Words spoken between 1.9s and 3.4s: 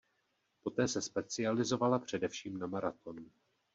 především na maraton.